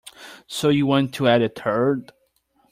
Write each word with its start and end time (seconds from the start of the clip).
So 0.47 0.69
you 0.69 0.87
want 0.87 1.13
to 1.13 1.27
add 1.27 1.43
a 1.43 1.47
third? 1.49 2.11